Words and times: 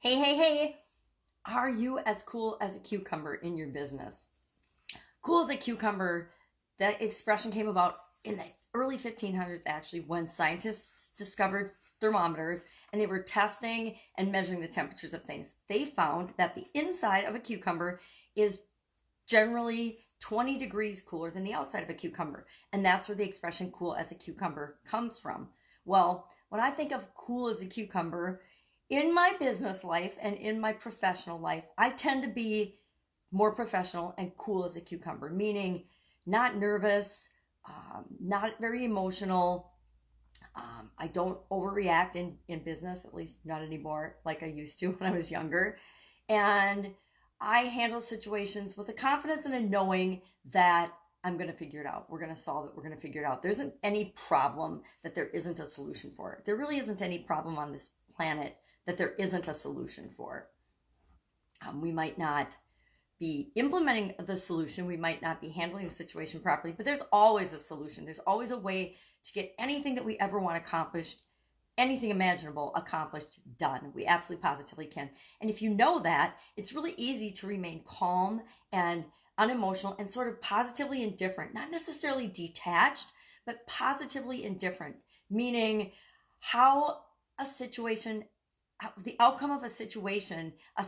Hey, 0.00 0.14
hey, 0.14 0.36
hey, 0.36 0.76
are 1.44 1.68
you 1.68 1.98
as 1.98 2.22
cool 2.22 2.56
as 2.60 2.76
a 2.76 2.78
cucumber 2.78 3.34
in 3.34 3.56
your 3.56 3.66
business? 3.66 4.28
Cool 5.22 5.40
as 5.40 5.50
a 5.50 5.56
cucumber, 5.56 6.30
that 6.78 7.02
expression 7.02 7.50
came 7.50 7.66
about 7.66 7.96
in 8.22 8.36
the 8.36 8.44
early 8.74 8.96
1500s, 8.96 9.62
actually, 9.66 10.02
when 10.02 10.28
scientists 10.28 11.08
discovered 11.16 11.72
thermometers 12.00 12.62
and 12.92 13.02
they 13.02 13.06
were 13.06 13.24
testing 13.24 13.96
and 14.16 14.30
measuring 14.30 14.60
the 14.60 14.68
temperatures 14.68 15.14
of 15.14 15.24
things. 15.24 15.56
They 15.68 15.86
found 15.86 16.32
that 16.36 16.54
the 16.54 16.68
inside 16.74 17.24
of 17.24 17.34
a 17.34 17.40
cucumber 17.40 17.98
is 18.36 18.66
generally 19.26 19.98
20 20.20 20.58
degrees 20.58 21.02
cooler 21.02 21.32
than 21.32 21.42
the 21.42 21.54
outside 21.54 21.82
of 21.82 21.90
a 21.90 21.94
cucumber. 21.94 22.46
And 22.72 22.84
that's 22.84 23.08
where 23.08 23.16
the 23.16 23.24
expression 23.24 23.72
cool 23.72 23.96
as 23.96 24.12
a 24.12 24.14
cucumber 24.14 24.78
comes 24.86 25.18
from. 25.18 25.48
Well, 25.84 26.28
when 26.50 26.60
I 26.60 26.70
think 26.70 26.92
of 26.92 27.12
cool 27.16 27.48
as 27.48 27.60
a 27.60 27.66
cucumber, 27.66 28.42
in 28.90 29.14
my 29.14 29.34
business 29.38 29.84
life 29.84 30.16
and 30.20 30.36
in 30.36 30.60
my 30.60 30.72
professional 30.72 31.38
life, 31.38 31.64
I 31.76 31.90
tend 31.90 32.22
to 32.22 32.28
be 32.28 32.78
more 33.30 33.54
professional 33.54 34.14
and 34.16 34.32
cool 34.36 34.64
as 34.64 34.76
a 34.76 34.80
cucumber, 34.80 35.28
meaning 35.28 35.84
not 36.26 36.56
nervous, 36.56 37.28
um, 37.68 38.04
not 38.20 38.58
very 38.60 38.84
emotional. 38.84 39.72
Um, 40.56 40.90
I 40.98 41.08
don't 41.08 41.38
overreact 41.50 42.16
in, 42.16 42.38
in 42.48 42.64
business, 42.64 43.04
at 43.04 43.14
least 43.14 43.38
not 43.44 43.62
anymore, 43.62 44.16
like 44.24 44.42
I 44.42 44.46
used 44.46 44.80
to 44.80 44.88
when 44.98 45.12
I 45.12 45.14
was 45.14 45.30
younger. 45.30 45.78
And 46.28 46.94
I 47.40 47.60
handle 47.60 48.00
situations 48.00 48.76
with 48.76 48.88
a 48.88 48.92
confidence 48.92 49.44
and 49.44 49.54
a 49.54 49.60
knowing 49.60 50.22
that 50.50 50.92
I'm 51.24 51.36
going 51.36 51.50
to 51.50 51.56
figure 51.56 51.80
it 51.80 51.86
out. 51.86 52.08
We're 52.08 52.20
going 52.20 52.34
to 52.34 52.40
solve 52.40 52.66
it. 52.66 52.72
We're 52.74 52.82
going 52.82 52.94
to 52.94 53.00
figure 53.00 53.22
it 53.22 53.26
out. 53.26 53.42
There 53.42 53.50
isn't 53.50 53.74
any 53.82 54.14
problem 54.16 54.82
that 55.02 55.14
there 55.14 55.28
isn't 55.28 55.58
a 55.58 55.66
solution 55.66 56.12
for. 56.16 56.42
There 56.46 56.56
really 56.56 56.78
isn't 56.78 57.02
any 57.02 57.18
problem 57.18 57.58
on 57.58 57.72
this 57.72 57.90
planet 58.16 58.56
that 58.88 58.96
there 58.96 59.12
isn't 59.18 59.46
a 59.46 59.52
solution 59.52 60.08
for. 60.16 60.48
Um, 61.60 61.82
we 61.82 61.92
might 61.92 62.16
not 62.16 62.56
be 63.20 63.52
implementing 63.54 64.14
the 64.18 64.36
solution, 64.36 64.86
we 64.86 64.96
might 64.96 65.20
not 65.20 65.42
be 65.42 65.50
handling 65.50 65.84
the 65.84 65.92
situation 65.92 66.40
properly, 66.40 66.72
but 66.74 66.86
there's 66.86 67.02
always 67.12 67.52
a 67.52 67.58
solution. 67.58 68.06
There's 68.06 68.18
always 68.20 68.50
a 68.50 68.56
way 68.56 68.96
to 69.24 69.32
get 69.34 69.54
anything 69.58 69.94
that 69.96 70.06
we 70.06 70.18
ever 70.18 70.38
want 70.38 70.56
accomplished, 70.56 71.18
anything 71.76 72.08
imaginable 72.08 72.72
accomplished, 72.74 73.40
done. 73.58 73.92
We 73.94 74.06
absolutely 74.06 74.42
positively 74.42 74.86
can. 74.86 75.10
And 75.42 75.50
if 75.50 75.60
you 75.60 75.74
know 75.74 76.00
that, 76.00 76.36
it's 76.56 76.72
really 76.72 76.94
easy 76.96 77.30
to 77.32 77.46
remain 77.46 77.82
calm 77.84 78.40
and 78.72 79.04
unemotional 79.36 79.96
and 79.98 80.10
sort 80.10 80.28
of 80.28 80.40
positively 80.40 81.02
indifferent, 81.02 81.52
not 81.52 81.70
necessarily 81.70 82.26
detached, 82.26 83.08
but 83.44 83.66
positively 83.66 84.44
indifferent, 84.44 84.96
meaning 85.28 85.92
how 86.40 87.00
a 87.38 87.44
situation 87.44 88.24
the 89.02 89.16
outcome 89.20 89.50
of 89.50 89.62
a 89.62 89.70
situation, 89.70 90.52
a, 90.76 90.86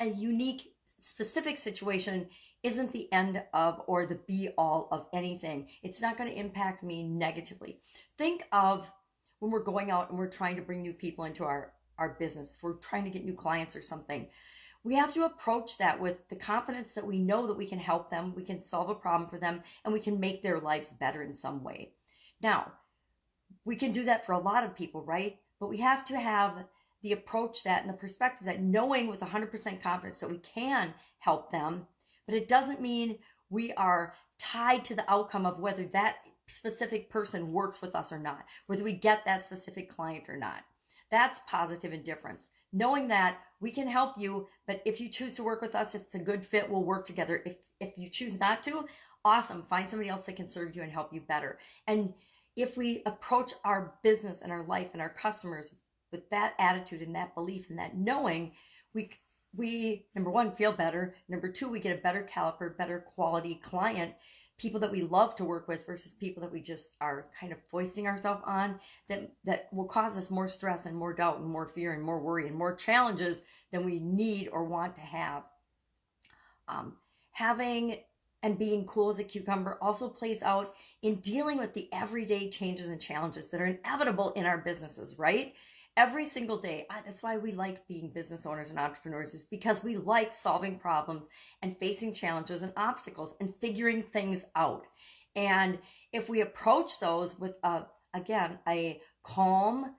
a 0.00 0.06
unique, 0.06 0.74
specific 0.98 1.58
situation, 1.58 2.28
isn't 2.62 2.92
the 2.92 3.12
end 3.12 3.42
of 3.52 3.82
or 3.86 4.06
the 4.06 4.20
be 4.26 4.50
all 4.56 4.88
of 4.92 5.06
anything. 5.12 5.68
It's 5.82 6.00
not 6.00 6.16
going 6.16 6.30
to 6.30 6.38
impact 6.38 6.82
me 6.82 7.02
negatively. 7.02 7.80
Think 8.16 8.44
of 8.52 8.90
when 9.40 9.50
we're 9.50 9.64
going 9.64 9.90
out 9.90 10.10
and 10.10 10.18
we're 10.18 10.28
trying 10.28 10.56
to 10.56 10.62
bring 10.62 10.82
new 10.82 10.92
people 10.92 11.24
into 11.24 11.44
our, 11.44 11.72
our 11.98 12.10
business, 12.20 12.56
we're 12.62 12.74
trying 12.74 13.04
to 13.04 13.10
get 13.10 13.24
new 13.24 13.34
clients 13.34 13.74
or 13.74 13.82
something. 13.82 14.28
We 14.84 14.94
have 14.96 15.14
to 15.14 15.24
approach 15.24 15.78
that 15.78 16.00
with 16.00 16.28
the 16.28 16.36
confidence 16.36 16.94
that 16.94 17.06
we 17.06 17.18
know 17.18 17.46
that 17.46 17.56
we 17.56 17.66
can 17.66 17.78
help 17.78 18.10
them, 18.10 18.34
we 18.34 18.44
can 18.44 18.62
solve 18.62 18.90
a 18.90 18.94
problem 18.94 19.28
for 19.28 19.38
them, 19.38 19.62
and 19.84 19.92
we 19.92 20.00
can 20.00 20.18
make 20.18 20.42
their 20.42 20.60
lives 20.60 20.92
better 20.92 21.22
in 21.22 21.34
some 21.34 21.62
way. 21.62 21.92
Now, 22.40 22.72
we 23.64 23.76
can 23.76 23.92
do 23.92 24.04
that 24.04 24.26
for 24.26 24.32
a 24.32 24.40
lot 24.40 24.64
of 24.64 24.76
people, 24.76 25.04
right? 25.04 25.38
But 25.60 25.68
we 25.68 25.78
have 25.78 26.04
to 26.06 26.18
have 26.18 26.64
the 27.02 27.12
approach 27.12 27.64
that 27.64 27.82
and 27.82 27.90
the 27.90 27.96
perspective 27.96 28.46
that 28.46 28.62
knowing 28.62 29.08
with 29.08 29.20
100% 29.20 29.82
confidence 29.82 30.20
that 30.20 30.30
we 30.30 30.38
can 30.38 30.94
help 31.18 31.50
them, 31.50 31.86
but 32.26 32.34
it 32.34 32.48
doesn't 32.48 32.80
mean 32.80 33.18
we 33.50 33.72
are 33.74 34.14
tied 34.38 34.84
to 34.84 34.94
the 34.94 35.10
outcome 35.10 35.46
of 35.46 35.58
whether 35.58 35.84
that 35.84 36.16
specific 36.48 37.10
person 37.10 37.52
works 37.52 37.80
with 37.80 37.94
us 37.94 38.12
or 38.12 38.18
not, 38.18 38.44
whether 38.66 38.84
we 38.84 38.92
get 38.92 39.24
that 39.24 39.44
specific 39.44 39.88
client 39.88 40.24
or 40.28 40.36
not. 40.36 40.62
That's 41.10 41.40
positive 41.46 41.92
indifference. 41.92 42.48
Knowing 42.72 43.08
that 43.08 43.38
we 43.60 43.70
can 43.70 43.86
help 43.86 44.14
you, 44.16 44.48
but 44.66 44.80
if 44.86 45.00
you 45.00 45.08
choose 45.10 45.34
to 45.34 45.42
work 45.44 45.60
with 45.60 45.74
us, 45.74 45.94
if 45.94 46.02
it's 46.02 46.14
a 46.14 46.18
good 46.18 46.44
fit, 46.44 46.70
we'll 46.70 46.84
work 46.84 47.04
together. 47.04 47.42
If 47.44 47.56
if 47.82 47.98
you 47.98 48.08
choose 48.08 48.38
not 48.38 48.62
to, 48.62 48.86
awesome. 49.24 49.64
Find 49.64 49.90
somebody 49.90 50.08
else 50.08 50.26
that 50.26 50.36
can 50.36 50.48
serve 50.48 50.74
you 50.74 50.82
and 50.82 50.92
help 50.92 51.12
you 51.12 51.20
better. 51.20 51.58
And 51.86 52.14
if 52.56 52.76
we 52.76 53.02
approach 53.06 53.52
our 53.64 53.94
business 54.02 54.40
and 54.40 54.52
our 54.52 54.64
life 54.64 54.90
and 54.92 55.02
our 55.02 55.08
customers 55.08 55.70
with 56.12 56.28
that 56.30 56.54
attitude 56.58 57.00
and 57.00 57.14
that 57.16 57.34
belief 57.34 57.70
and 57.70 57.78
that 57.78 57.96
knowing, 57.96 58.52
we 58.94 59.10
we 59.54 60.06
number 60.14 60.30
one 60.30 60.52
feel 60.52 60.72
better. 60.72 61.14
Number 61.28 61.48
two, 61.50 61.68
we 61.68 61.80
get 61.80 61.98
a 61.98 62.00
better 62.00 62.22
caliber, 62.22 62.70
better 62.70 63.00
quality 63.00 63.56
client, 63.62 64.14
people 64.58 64.80
that 64.80 64.92
we 64.92 65.02
love 65.02 65.34
to 65.36 65.44
work 65.44 65.68
with 65.68 65.84
versus 65.84 66.14
people 66.14 66.40
that 66.40 66.52
we 66.52 66.60
just 66.60 66.94
are 67.00 67.26
kind 67.38 67.52
of 67.52 67.58
foisting 67.70 68.06
ourselves 68.06 68.42
on 68.46 68.78
that 69.08 69.32
that 69.44 69.68
will 69.72 69.86
cause 69.86 70.16
us 70.16 70.30
more 70.30 70.48
stress 70.48 70.86
and 70.86 70.96
more 70.96 71.12
doubt 71.12 71.38
and 71.40 71.48
more 71.48 71.66
fear 71.66 71.92
and 71.92 72.02
more 72.02 72.20
worry 72.20 72.46
and 72.46 72.56
more 72.56 72.74
challenges 72.74 73.42
than 73.72 73.84
we 73.84 73.98
need 73.98 74.48
or 74.48 74.64
want 74.64 74.94
to 74.94 75.00
have. 75.00 75.42
Um, 76.68 76.96
having 77.32 77.98
and 78.42 78.58
being 78.58 78.86
cool 78.86 79.10
as 79.10 79.18
a 79.18 79.24
cucumber 79.24 79.78
also 79.80 80.08
plays 80.08 80.42
out 80.42 80.74
in 81.02 81.16
dealing 81.16 81.58
with 81.58 81.74
the 81.74 81.88
everyday 81.92 82.50
changes 82.50 82.88
and 82.88 83.00
challenges 83.00 83.48
that 83.50 83.60
are 83.60 83.66
inevitable 83.66 84.32
in 84.32 84.46
our 84.46 84.58
businesses, 84.58 85.18
right? 85.18 85.54
Every 85.96 86.26
single 86.26 86.58
day. 86.58 86.86
That's 87.04 87.22
why 87.22 87.36
we 87.38 87.52
like 87.52 87.86
being 87.86 88.10
business 88.10 88.46
owners 88.46 88.70
and 88.70 88.78
entrepreneurs 88.78 89.34
is 89.34 89.44
because 89.44 89.84
we 89.84 89.96
like 89.96 90.34
solving 90.34 90.78
problems 90.78 91.28
and 91.60 91.76
facing 91.76 92.14
challenges 92.14 92.62
and 92.62 92.72
obstacles 92.76 93.36
and 93.40 93.54
figuring 93.56 94.02
things 94.02 94.46
out. 94.56 94.86
And 95.34 95.78
if 96.12 96.28
we 96.28 96.40
approach 96.40 97.00
those 97.00 97.38
with 97.38 97.56
a, 97.62 97.84
again, 98.14 98.58
a 98.68 99.00
calm, 99.22 99.96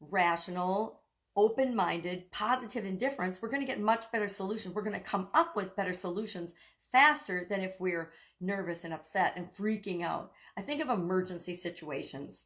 rational, 0.00 1.00
open 1.36 1.74
minded, 1.74 2.30
positive 2.30 2.84
indifference, 2.84 3.40
we're 3.40 3.50
going 3.50 3.62
to 3.62 3.66
get 3.66 3.80
much 3.80 4.10
better 4.12 4.28
solutions. 4.28 4.74
We're 4.74 4.82
going 4.82 4.96
to 4.96 5.00
come 5.00 5.28
up 5.34 5.56
with 5.56 5.76
better 5.76 5.94
solutions 5.94 6.52
faster 6.90 7.46
than 7.48 7.62
if 7.62 7.74
we're 7.78 8.10
nervous 8.40 8.84
and 8.84 8.92
upset 8.92 9.34
and 9.36 9.52
freaking 9.54 10.02
out. 10.02 10.32
I 10.58 10.62
think 10.62 10.82
of 10.82 10.90
emergency 10.90 11.54
situations 11.54 12.44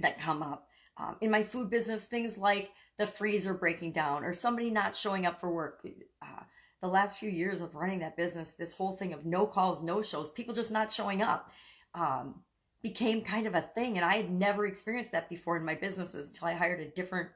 that 0.00 0.18
come 0.18 0.42
up 0.42 0.68
um, 0.96 1.16
in 1.20 1.30
my 1.30 1.42
food 1.42 1.70
business, 1.70 2.04
things 2.04 2.36
like 2.38 2.70
the 2.98 3.06
freezer 3.06 3.54
breaking 3.54 3.92
down 3.92 4.24
or 4.24 4.32
somebody 4.32 4.70
not 4.70 4.94
showing 4.94 5.26
up 5.26 5.40
for 5.40 5.50
work. 5.50 5.86
Uh, 6.20 6.42
the 6.80 6.88
last 6.88 7.18
few 7.18 7.30
years 7.30 7.60
of 7.60 7.74
running 7.74 8.00
that 8.00 8.16
business, 8.16 8.54
this 8.54 8.74
whole 8.74 8.92
thing 8.92 9.12
of 9.12 9.24
no 9.24 9.46
calls, 9.46 9.82
no 9.82 10.02
shows, 10.02 10.30
people 10.30 10.54
just 10.54 10.70
not 10.70 10.92
showing 10.92 11.22
up, 11.22 11.50
um, 11.94 12.42
became 12.82 13.22
kind 13.22 13.46
of 13.46 13.54
a 13.54 13.60
thing. 13.62 13.96
And 13.96 14.04
I 14.04 14.16
had 14.16 14.30
never 14.30 14.66
experienced 14.66 15.12
that 15.12 15.28
before 15.28 15.56
in 15.56 15.64
my 15.64 15.74
businesses 15.74 16.28
until 16.28 16.48
I 16.48 16.54
hired 16.54 16.80
a 16.80 16.88
different 16.88 17.28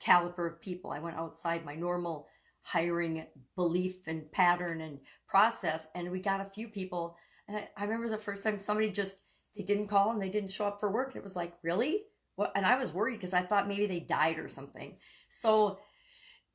caliber 0.00 0.46
of 0.46 0.60
people. 0.60 0.90
I 0.90 1.00
went 1.00 1.16
outside 1.16 1.64
my 1.64 1.74
normal 1.74 2.28
hiring 2.62 3.26
belief 3.56 4.06
and 4.06 4.30
pattern 4.32 4.80
and 4.80 4.98
process, 5.28 5.86
and 5.94 6.10
we 6.10 6.20
got 6.20 6.40
a 6.40 6.50
few 6.50 6.68
people. 6.68 7.16
And 7.46 7.58
I, 7.58 7.68
I 7.76 7.84
remember 7.84 8.08
the 8.08 8.18
first 8.18 8.42
time 8.42 8.58
somebody 8.58 8.90
just 8.90 9.18
they 9.54 9.62
didn't 9.62 9.88
call 9.88 10.10
and 10.10 10.20
they 10.20 10.30
didn't 10.30 10.50
show 10.50 10.66
up 10.66 10.80
for 10.80 10.90
work, 10.90 11.08
and 11.08 11.16
it 11.16 11.22
was 11.22 11.36
like, 11.36 11.54
really? 11.62 12.04
Well, 12.36 12.50
and 12.54 12.66
I 12.66 12.76
was 12.76 12.92
worried 12.92 13.14
because 13.16 13.32
I 13.32 13.42
thought 13.42 13.68
maybe 13.68 13.86
they 13.86 14.00
died 14.00 14.38
or 14.38 14.48
something. 14.48 14.96
So 15.30 15.78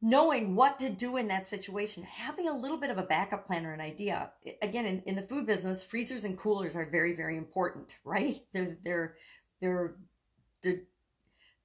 knowing 0.01 0.55
what 0.55 0.79
to 0.79 0.89
do 0.89 1.17
in 1.17 1.27
that 1.27 1.47
situation, 1.47 2.03
having 2.03 2.47
a 2.47 2.57
little 2.57 2.77
bit 2.77 2.89
of 2.89 2.97
a 2.97 3.03
backup 3.03 3.45
plan 3.45 3.65
or 3.65 3.73
an 3.73 3.81
idea. 3.81 4.31
Again, 4.61 4.85
in, 4.85 5.01
in 5.05 5.15
the 5.15 5.21
food 5.21 5.45
business, 5.45 5.83
freezers 5.83 6.23
and 6.23 6.37
coolers 6.37 6.75
are 6.75 6.85
very, 6.85 7.13
very 7.13 7.37
important, 7.37 7.95
right? 8.03 8.41
They're 8.53 8.77
they're 8.83 9.15
they're 9.61 9.95
the 10.63 10.83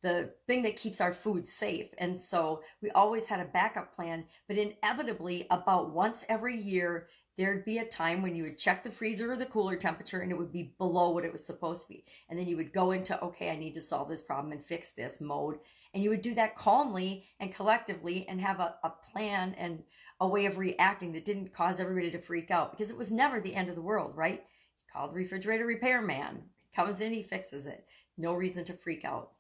the 0.03 0.31
thing 0.47 0.63
that 0.63 0.77
keeps 0.77 1.01
our 1.01 1.15
food 1.15 1.49
safe. 1.49 1.89
And 1.97 2.21
so 2.21 2.61
we 2.83 2.91
always 2.91 3.27
had 3.27 3.41
a 3.41 3.47
backup 3.47 3.97
plan, 3.97 4.25
but 4.47 4.59
inevitably 4.59 5.47
about 5.51 5.95
once 5.95 6.27
every 6.29 6.61
year 6.61 7.09
there'd 7.37 7.65
be 7.65 7.79
a 7.79 7.85
time 7.85 8.23
when 8.23 8.37
you 8.37 8.45
would 8.45 8.59
check 8.59 8.85
the 8.85 8.91
freezer 8.91 9.33
or 9.33 9.37
the 9.37 9.47
cooler 9.47 9.77
temperature 9.77 10.21
and 10.21 10.31
it 10.31 10.39
would 10.39 10.53
be 10.53 10.75
below 10.79 11.11
what 11.11 11.25
it 11.25 11.33
was 11.33 11.45
supposed 11.45 11.83
to 11.83 11.89
be. 11.89 12.05
And 12.29 12.39
then 12.39 12.47
you 12.47 12.57
would 12.57 12.73
go 12.73 12.93
into, 12.93 13.21
okay, 13.23 13.51
I 13.51 13.57
need 13.57 13.75
to 13.75 13.83
solve 13.83 14.09
this 14.09 14.23
problem 14.23 14.53
and 14.53 14.65
fix 14.65 14.93
this 14.93 15.21
mode. 15.21 15.59
And 15.93 16.03
you 16.03 16.11
would 16.11 16.23
do 16.23 16.35
that 16.35 16.57
calmly 16.57 17.27
and 17.41 17.55
collectively 17.55 18.27
and 18.29 18.41
have 18.41 18.61
a, 18.61 18.77
a 18.85 18.93
plan 19.13 19.55
and 19.59 19.83
a 20.21 20.29
way 20.29 20.47
of 20.47 20.59
reacting 20.59 21.13
that 21.13 21.25
didn't 21.25 21.53
cause 21.53 21.81
everybody 21.81 22.11
to 22.13 22.21
freak 22.21 22.51
out 22.51 22.71
because 22.71 22.91
it 22.91 22.97
was 22.97 23.11
never 23.11 23.41
the 23.41 23.55
end 23.55 23.69
of 23.69 23.75
the 23.75 23.83
world, 23.83 24.13
right? 24.17 24.43
You 24.43 24.93
call 24.93 25.09
the 25.09 25.15
refrigerator 25.15 25.67
repairman. 25.67 26.43
He 26.71 26.75
comes 26.75 27.01
in, 27.01 27.13
he 27.13 27.23
fixes 27.23 27.67
it. 27.67 27.87
No 28.17 28.35
reason 28.35 28.65
to 28.67 28.75
freak 28.75 29.05
out. 29.05 29.33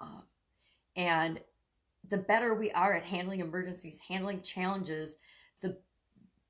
Uh, 0.00 0.20
and 0.96 1.40
the 2.08 2.18
better 2.18 2.54
we 2.54 2.70
are 2.72 2.94
at 2.94 3.04
handling 3.04 3.40
emergencies, 3.40 4.00
handling 4.06 4.42
challenges, 4.42 5.16
the 5.60 5.78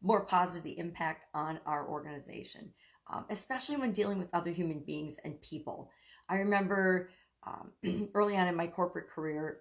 more 0.03 0.25
positive 0.25 0.75
impact 0.79 1.27
on 1.35 1.61
our 1.67 1.87
organization, 1.89 2.71
um, 3.13 3.25
especially 3.31 3.77
when 3.77 3.93
dealing 3.93 4.19
with 4.19 4.29
other 4.33 4.51
human 4.51 4.81
beings 4.81 5.17
and 5.25 5.41
people. 5.43 5.91
I 6.29 6.37
remember 6.37 7.11
um, 7.47 8.09
early 8.15 8.37
on 8.37 8.49
in 8.49 8.57
my 8.57 8.67
corporate 8.67 9.11
career, 9.11 9.61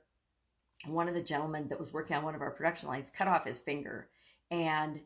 one 0.85 1.07
of 1.07 1.13
the 1.13 1.23
gentlemen 1.23 1.67
that 1.69 1.79
was 1.79 1.93
working 1.93 2.15
on 2.15 2.23
one 2.23 2.35
of 2.35 2.41
our 2.41 2.51
production 2.51 2.87
lines 2.87 3.11
cut 3.15 3.27
off 3.27 3.45
his 3.45 3.59
finger 3.59 4.09
and 4.49 5.01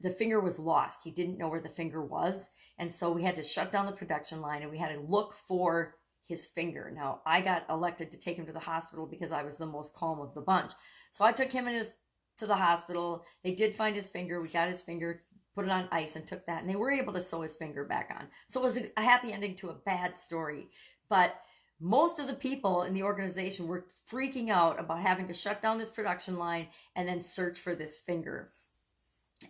the 0.00 0.10
finger 0.10 0.40
was 0.40 0.58
lost. 0.58 1.00
He 1.04 1.10
didn't 1.10 1.38
know 1.38 1.48
where 1.48 1.60
the 1.60 1.68
finger 1.68 2.02
was. 2.02 2.50
And 2.78 2.92
so 2.92 3.12
we 3.12 3.22
had 3.22 3.36
to 3.36 3.42
shut 3.42 3.72
down 3.72 3.86
the 3.86 3.92
production 3.92 4.40
line 4.40 4.62
and 4.62 4.70
we 4.70 4.78
had 4.78 4.92
to 4.94 5.00
look 5.00 5.34
for 5.46 5.94
his 6.26 6.46
finger. 6.46 6.92
Now, 6.94 7.20
I 7.24 7.40
got 7.40 7.64
elected 7.70 8.10
to 8.12 8.18
take 8.18 8.36
him 8.36 8.46
to 8.46 8.52
the 8.52 8.58
hospital 8.58 9.06
because 9.06 9.30
I 9.30 9.42
was 9.42 9.56
the 9.56 9.66
most 9.66 9.94
calm 9.94 10.20
of 10.20 10.34
the 10.34 10.40
bunch. 10.40 10.72
So 11.12 11.24
I 11.24 11.32
took 11.32 11.52
him 11.52 11.66
and 11.66 11.76
his 11.76 11.94
to 12.38 12.46
the 12.46 12.56
hospital. 12.56 13.24
They 13.42 13.54
did 13.54 13.76
find 13.76 13.94
his 13.94 14.08
finger. 14.08 14.40
We 14.40 14.48
got 14.48 14.68
his 14.68 14.82
finger, 14.82 15.22
put 15.54 15.64
it 15.64 15.70
on 15.70 15.88
ice 15.92 16.16
and 16.16 16.26
took 16.26 16.46
that 16.46 16.60
and 16.60 16.68
they 16.70 16.76
were 16.76 16.90
able 16.90 17.12
to 17.12 17.20
sew 17.20 17.42
his 17.42 17.56
finger 17.56 17.84
back 17.84 18.14
on. 18.18 18.26
So 18.46 18.60
it 18.60 18.64
was 18.64 18.78
a 18.96 19.02
happy 19.02 19.32
ending 19.32 19.56
to 19.56 19.70
a 19.70 19.74
bad 19.74 20.16
story. 20.16 20.68
But 21.08 21.40
most 21.80 22.18
of 22.18 22.26
the 22.26 22.34
people 22.34 22.82
in 22.82 22.94
the 22.94 23.02
organization 23.02 23.66
were 23.66 23.86
freaking 24.10 24.48
out 24.50 24.80
about 24.80 25.00
having 25.00 25.28
to 25.28 25.34
shut 25.34 25.60
down 25.60 25.78
this 25.78 25.90
production 25.90 26.38
line 26.38 26.68
and 26.96 27.06
then 27.08 27.22
search 27.22 27.58
for 27.58 27.74
this 27.74 27.98
finger. 27.98 28.50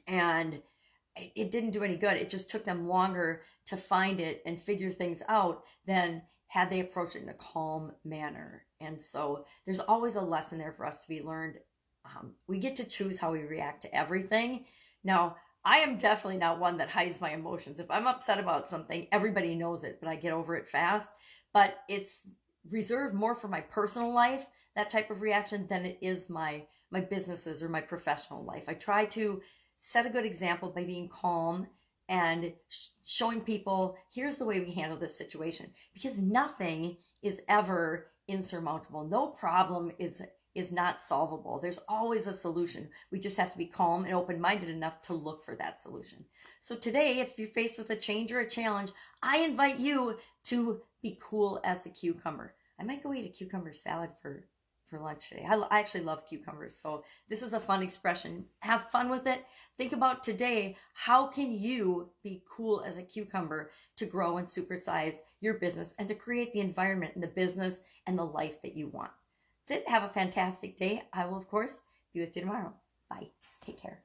And 0.06 0.60
it 1.16 1.50
didn't 1.50 1.70
do 1.70 1.84
any 1.84 1.96
good. 1.96 2.16
It 2.16 2.30
just 2.30 2.50
took 2.50 2.64
them 2.64 2.88
longer 2.88 3.42
to 3.66 3.76
find 3.76 4.20
it 4.20 4.42
and 4.44 4.60
figure 4.60 4.90
things 4.90 5.22
out 5.28 5.62
than 5.86 6.22
had 6.48 6.70
they 6.70 6.80
approached 6.80 7.16
it 7.16 7.22
in 7.22 7.28
a 7.28 7.34
calm 7.34 7.92
manner. 8.04 8.64
And 8.80 9.00
so 9.00 9.44
there's 9.64 9.80
always 9.80 10.16
a 10.16 10.20
lesson 10.20 10.58
there 10.58 10.72
for 10.72 10.86
us 10.86 11.00
to 11.00 11.08
be 11.08 11.22
learned. 11.22 11.56
Um, 12.04 12.32
we 12.46 12.58
get 12.58 12.76
to 12.76 12.84
choose 12.84 13.18
how 13.18 13.32
we 13.32 13.42
react 13.42 13.82
to 13.82 13.94
everything. 13.94 14.66
Now, 15.02 15.36
I 15.64 15.78
am 15.78 15.96
definitely 15.96 16.38
not 16.38 16.60
one 16.60 16.76
that 16.78 16.90
hides 16.90 17.20
my 17.20 17.30
emotions. 17.30 17.80
If 17.80 17.90
I'm 17.90 18.06
upset 18.06 18.38
about 18.38 18.68
something, 18.68 19.06
everybody 19.10 19.54
knows 19.54 19.82
it, 19.82 19.98
but 20.00 20.08
I 20.10 20.16
get 20.16 20.32
over 20.32 20.56
it 20.56 20.68
fast 20.68 21.08
but 21.54 21.78
it's 21.88 22.26
reserved 22.70 23.14
more 23.14 23.34
for 23.34 23.48
my 23.48 23.60
personal 23.60 24.12
life 24.12 24.44
that 24.76 24.90
type 24.90 25.10
of 25.10 25.22
reaction 25.22 25.66
than 25.68 25.86
it 25.86 25.98
is 26.02 26.28
my 26.28 26.64
my 26.90 27.00
businesses 27.00 27.62
or 27.62 27.68
my 27.68 27.80
professional 27.80 28.44
life 28.44 28.64
i 28.68 28.74
try 28.74 29.04
to 29.04 29.40
set 29.78 30.04
a 30.04 30.10
good 30.10 30.26
example 30.26 30.70
by 30.70 30.84
being 30.84 31.08
calm 31.08 31.66
and 32.08 32.52
sh- 32.68 32.88
showing 33.06 33.40
people 33.40 33.96
here's 34.12 34.36
the 34.36 34.44
way 34.44 34.60
we 34.60 34.72
handle 34.72 34.98
this 34.98 35.16
situation 35.16 35.70
because 35.94 36.20
nothing 36.20 36.96
is 37.22 37.40
ever 37.48 38.08
insurmountable 38.28 39.04
no 39.04 39.28
problem 39.28 39.92
is 39.98 40.20
is 40.54 40.72
not 40.72 41.02
solvable 41.02 41.58
there's 41.58 41.80
always 41.88 42.26
a 42.26 42.32
solution 42.32 42.88
we 43.10 43.18
just 43.18 43.36
have 43.36 43.52
to 43.52 43.58
be 43.58 43.66
calm 43.66 44.04
and 44.04 44.14
open-minded 44.14 44.68
enough 44.68 45.02
to 45.02 45.12
look 45.14 45.44
for 45.44 45.54
that 45.54 45.80
solution 45.80 46.24
so 46.60 46.74
today 46.76 47.18
if 47.18 47.38
you're 47.38 47.48
faced 47.48 47.78
with 47.78 47.90
a 47.90 47.96
change 47.96 48.32
or 48.32 48.40
a 48.40 48.48
challenge 48.48 48.90
i 49.22 49.38
invite 49.38 49.78
you 49.78 50.16
to 50.44 50.82
be 51.02 51.18
cool 51.22 51.60
as 51.64 51.86
a 51.86 51.90
cucumber. 51.90 52.54
I 52.78 52.84
might 52.84 53.02
go 53.02 53.12
eat 53.12 53.26
a 53.26 53.28
cucumber 53.28 53.72
salad 53.72 54.10
for 54.20 54.46
for 54.90 54.98
lunch 55.00 55.30
today. 55.30 55.46
I, 55.48 55.54
I 55.54 55.78
actually 55.80 56.02
love 56.02 56.28
cucumbers, 56.28 56.76
so 56.76 57.04
this 57.28 57.42
is 57.42 57.54
a 57.54 57.60
fun 57.60 57.82
expression. 57.82 58.44
Have 58.60 58.90
fun 58.90 59.08
with 59.08 59.26
it. 59.26 59.44
Think 59.78 59.92
about 59.92 60.22
today. 60.22 60.76
How 60.92 61.26
can 61.26 61.58
you 61.58 62.10
be 62.22 62.42
cool 62.48 62.84
as 62.86 62.98
a 62.98 63.02
cucumber 63.02 63.70
to 63.96 64.06
grow 64.06 64.36
and 64.36 64.46
supersize 64.46 65.16
your 65.40 65.54
business 65.54 65.94
and 65.98 66.06
to 66.08 66.14
create 66.14 66.52
the 66.52 66.60
environment 66.60 67.12
and 67.14 67.22
the 67.22 67.28
business 67.28 67.80
and 68.06 68.18
the 68.18 68.26
life 68.26 68.60
that 68.62 68.76
you 68.76 68.88
want? 68.88 69.10
That's 69.66 69.80
it. 69.80 69.88
Have 69.88 70.04
a 70.04 70.08
fantastic 70.12 70.78
day. 70.78 71.02
I 71.12 71.26
will, 71.26 71.36
of 71.36 71.48
course, 71.48 71.80
be 72.12 72.20
with 72.20 72.36
you 72.36 72.42
tomorrow. 72.42 72.74
Bye. 73.08 73.30
Take 73.64 73.80
care. 73.80 74.03